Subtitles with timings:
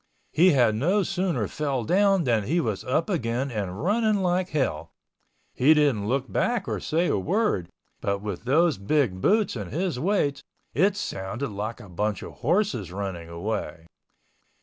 [0.33, 4.89] He had no sooner fell down than he was up again and running like hell,
[5.53, 9.99] he didn't look back or say a word, but with those big boots and his
[9.99, 10.41] weight,
[10.73, 13.85] it sounded like a bunch of horses running away.